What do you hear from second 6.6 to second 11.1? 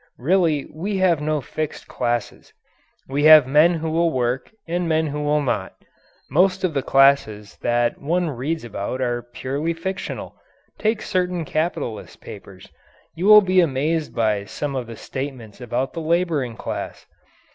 of the "classes" that one reads about are purely fictional. Take